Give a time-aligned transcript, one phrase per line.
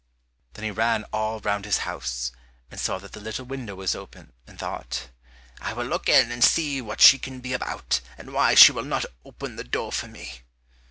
[0.53, 2.31] Then he ran all round his house,
[2.71, 5.09] and saw that the little window was open, and thought,
[5.61, 8.81] "I will look in and see what she can be about, and why she will
[8.81, 10.41] not open the door for me."